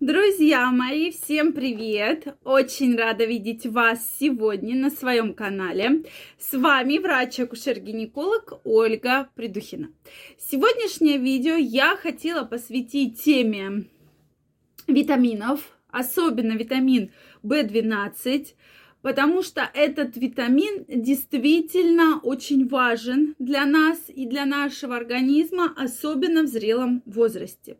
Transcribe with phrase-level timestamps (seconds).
[0.00, 2.38] Друзья мои, всем привет!
[2.44, 6.04] Очень рада видеть вас сегодня на своем канале.
[6.38, 9.88] С вами врач-акушер-гинеколог Ольга Придухина.
[10.38, 13.86] Сегодняшнее видео я хотела посвятить теме
[14.86, 17.10] витаминов, особенно витамин
[17.42, 18.54] В12,
[19.02, 26.46] потому что этот витамин действительно очень важен для нас и для нашего организма, особенно в
[26.46, 27.78] зрелом возрасте.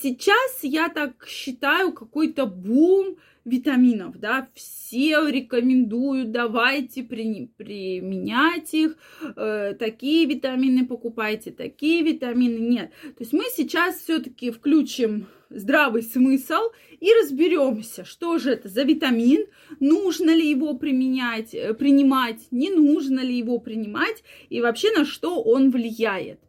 [0.00, 8.96] Сейчас я так считаю какой-то бум витаминов, да, все рекомендуют, давайте при, применять их,
[9.36, 12.90] э, такие витамины покупайте, такие витамины нет.
[13.02, 19.46] То есть мы сейчас все-таки включим здравый смысл и разберемся, что же это за витамин,
[19.78, 25.40] нужно ли его применять, э, принимать, не нужно ли его принимать и вообще на что
[25.40, 26.40] он влияет.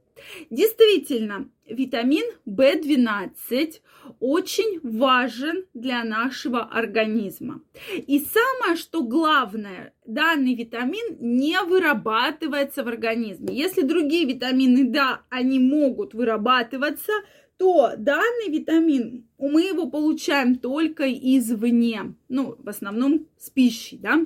[0.49, 3.81] Действительно, витамин В12
[4.20, 7.62] очень важен для нашего организма.
[7.95, 13.56] И самое, что главное, данный витамин не вырабатывается в организме.
[13.56, 17.13] Если другие витамины, да, они могут вырабатываться,
[17.58, 24.22] то данный витамин мы его получаем только извне, ну, в основном с пищей, да.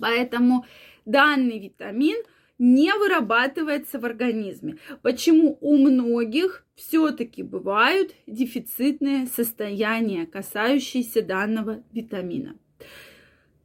[0.00, 0.64] Поэтому
[1.04, 2.16] данный витамин
[2.58, 4.78] не вырабатывается в организме.
[5.02, 12.56] Почему у многих все-таки бывают дефицитные состояния, касающиеся данного витамина?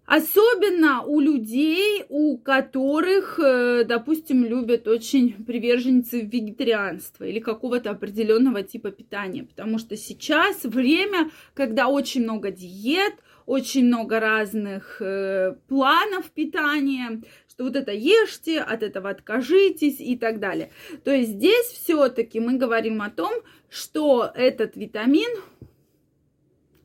[0.06, 8.92] Особенно у людей, у которых, э, допустим, любят очень приверженцы вегетарианства или какого-то определенного типа
[8.92, 9.45] питания.
[9.45, 13.14] Потому что сейчас время, когда очень много диет,
[13.45, 17.22] очень много разных э, планов питания,
[17.62, 20.72] вот это ешьте, от этого откажитесь и так далее.
[21.04, 23.34] То есть здесь все-таки мы говорим о том,
[23.70, 25.30] что этот витамин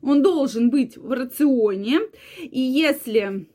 [0.01, 1.99] он должен быть в рационе.
[2.39, 3.47] И если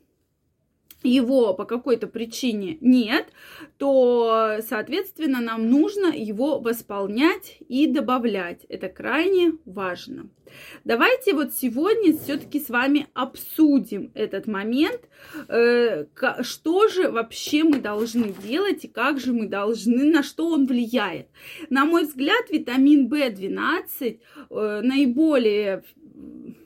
[1.03, 3.27] его по какой-то причине нет,
[3.77, 8.65] то, соответственно, нам нужно его восполнять и добавлять.
[8.69, 10.29] Это крайне важно.
[10.83, 15.01] Давайте вот сегодня все-таки с вами обсудим этот момент,
[15.47, 16.05] э,
[16.41, 21.27] что же вообще мы должны делать и как же мы должны, на что он влияет.
[21.69, 25.83] На мой взгляд, витамин В12 э, наиболее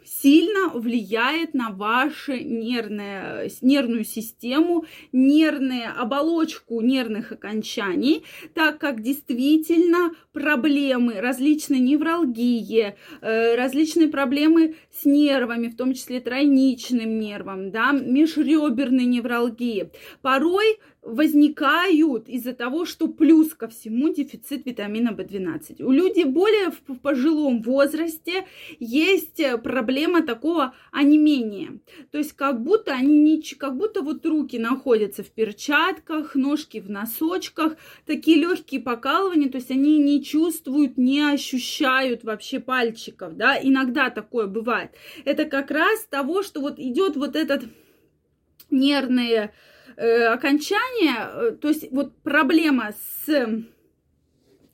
[0.08, 8.24] сильно влияет на вашу нервную, нервную систему, нервную оболочку нервных окончаний,
[8.54, 17.20] так как действительно проблемы, различные невралгии, э, различные проблемы с нервами, в том числе тройничным
[17.20, 19.92] нервом, да, межреберной невралгии,
[20.22, 25.82] порой возникают из-за того, что плюс ко всему дефицит витамина В12.
[25.84, 28.46] У людей более в пожилом возрасте
[28.80, 31.80] есть э, проблема такого онемения.
[32.12, 36.90] То есть как будто они не, как будто вот руки находятся в перчатках, ножки в
[36.90, 44.10] носочках, такие легкие покалывания, то есть они не чувствуют, не ощущают вообще пальчиков, да, иногда
[44.10, 44.92] такое бывает.
[45.24, 47.64] Это как раз того, что вот идет вот этот
[48.70, 49.54] нервные
[49.98, 52.94] э, окончания, э, то есть вот проблема
[53.26, 53.66] с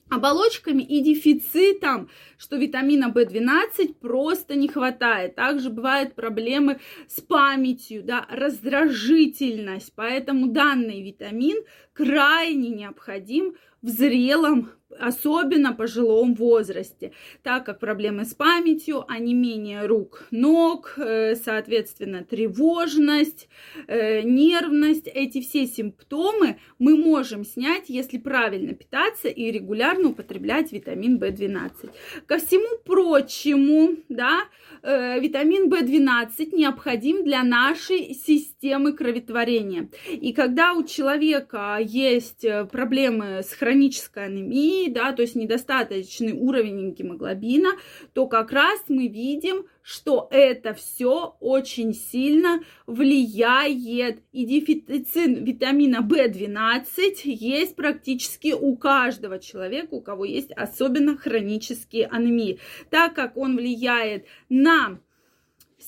[0.09, 5.35] оболочками и дефицитом, что витамина В12 просто не хватает.
[5.35, 9.94] Также бывают проблемы с памятью, да, раздражительность.
[9.95, 11.63] Поэтому данный витамин
[11.94, 14.69] крайне необходим в зрелом
[15.00, 17.12] особенно пожилом возрасте,
[17.42, 23.48] так как проблемы с памятью, онемение рук, ног, э, соответственно, тревожность,
[23.88, 31.18] э, нервность, эти все симптомы мы можем снять, если правильно питаться и регулярно употреблять витамин
[31.18, 31.92] В12.
[32.25, 34.42] Ко всему прочему, да,
[34.81, 39.90] э, витамин В12 необходим для нашей системы кроветворения.
[40.10, 47.69] И когда у человека есть проблемы с хронической анемией, да, то есть недостаточный уровень гемоглобина,
[48.13, 54.19] то как раз мы видим, что это все очень сильно влияет.
[54.31, 56.85] И дефицит витамина В12
[57.25, 62.59] есть практически у каждого человека, у кого есть особенно хронические анемии,
[62.89, 65.00] так как он влияет на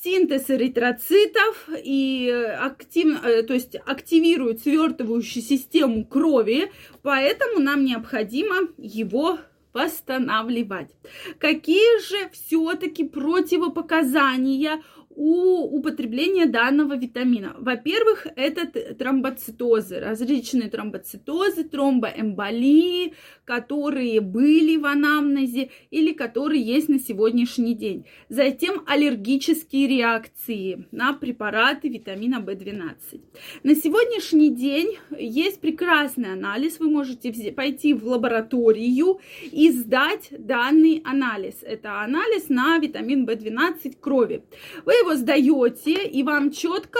[0.03, 6.71] синтез эритроцитов и актив, э, то есть активирует свертывающую систему крови,
[7.01, 9.39] поэтому нам необходимо его
[9.73, 10.89] восстанавливать.
[11.37, 14.81] Какие же все-таки противопоказания
[15.15, 17.55] у употребления данного витамина?
[17.57, 23.13] Во-первых, это тромбоцитозы, различные тромбоцитозы, тромбоэмболии,
[23.45, 28.05] которые были в анамнезе или которые есть на сегодняшний день.
[28.29, 33.21] Затем аллергические реакции на препараты витамина В12.
[33.63, 36.79] На сегодняшний день есть прекрасный анализ.
[36.79, 39.19] Вы можете пойти в лабораторию
[39.51, 41.55] и сдать данный анализ.
[41.61, 44.43] Это анализ на витамин В12 крови.
[44.85, 46.99] Вы его сдаете, и вам четко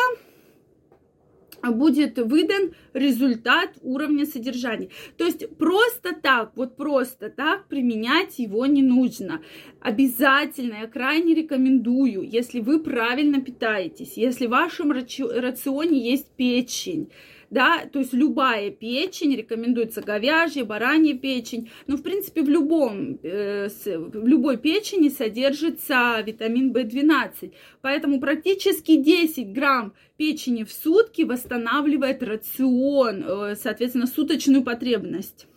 [1.64, 4.90] будет выдан результат уровня содержания.
[5.18, 9.42] То есть просто так, вот просто так применять его не нужно.
[9.82, 17.10] Обязательно, я крайне рекомендую, если вы правильно питаетесь, если в вашем рационе есть печень,
[17.50, 23.70] да, то есть любая печень, рекомендуется говяжья, баранья печень, но в принципе в любом, э,
[23.86, 33.24] в любой печени содержится витамин В12, поэтому практически 10 грамм печени в сутки восстанавливает рацион,
[33.24, 35.48] э, соответственно, суточную потребность.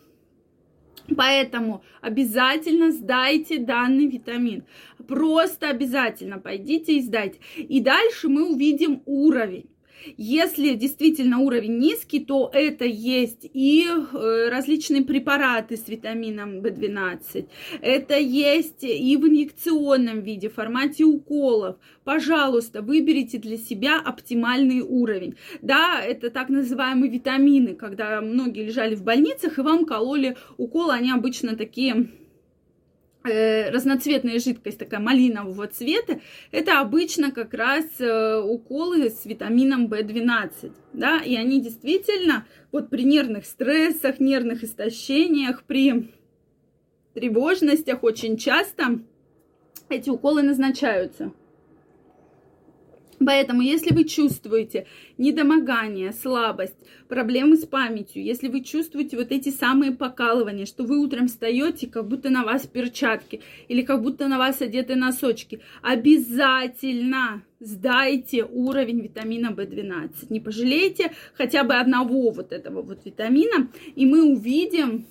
[1.15, 4.63] Поэтому обязательно сдайте данный витамин.
[5.07, 7.39] Просто обязательно пойдите и сдайте.
[7.57, 9.69] И дальше мы увидим уровень.
[10.17, 17.47] Если действительно уровень низкий, то это есть и э, различные препараты с витамином В12.
[17.81, 21.77] Это есть и в инъекционном виде, в формате уколов.
[22.03, 25.35] Пожалуйста, выберите для себя оптимальный уровень.
[25.61, 31.11] Да, это так называемые витамины, когда многие лежали в больницах и вам кололи уколы, они
[31.11, 32.09] обычно такие
[33.23, 36.21] разноцветная жидкость, такая малинового цвета,
[36.51, 43.03] это обычно как раз э, уколы с витамином В12, да, и они действительно вот при
[43.03, 46.11] нервных стрессах, нервных истощениях, при
[47.13, 49.01] тревожностях очень часто
[49.89, 51.33] эти уколы назначаются.
[53.25, 54.87] Поэтому, если вы чувствуете
[55.17, 56.75] недомогание, слабость,
[57.07, 62.07] проблемы с памятью, если вы чувствуете вот эти самые покалывания, что вы утром встаете, как
[62.07, 69.47] будто на вас перчатки или как будто на вас одеты носочки, обязательно сдайте уровень витамина
[69.47, 70.27] В12.
[70.29, 75.05] Не пожалейте хотя бы одного вот этого вот витамина, и мы увидим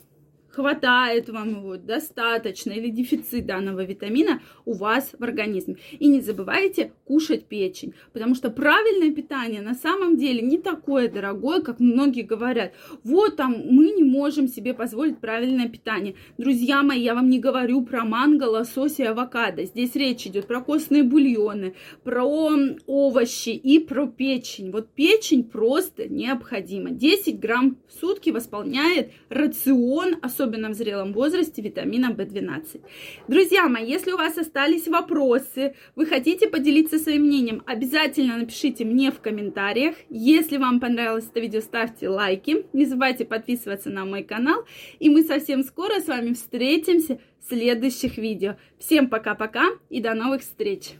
[0.51, 5.77] хватает вам его достаточно или дефицит данного витамина у вас в организме.
[5.99, 11.61] И не забывайте кушать печень, потому что правильное питание на самом деле не такое дорогое,
[11.61, 12.73] как многие говорят.
[13.05, 16.15] Вот там мы не можем себе позволить правильное питание.
[16.39, 19.65] Друзья мои, я вам не говорю про манго, лосось и авокадо.
[19.65, 24.71] Здесь речь идет про костные бульоны, про овощи и про печень.
[24.71, 26.91] Вот печень просто необходима.
[26.91, 32.81] 10 грамм в сутки восполняет рацион, особенно особенно в зрелом возрасте, витамина В12.
[33.27, 39.11] Друзья мои, если у вас остались вопросы, вы хотите поделиться своим мнением, обязательно напишите мне
[39.11, 39.97] в комментариях.
[40.09, 42.67] Если вам понравилось это видео, ставьте лайки.
[42.73, 44.65] Не забывайте подписываться на мой канал.
[45.01, 48.57] И мы совсем скоро с вами встретимся в следующих видео.
[48.79, 50.93] Всем пока-пока и до новых встреч!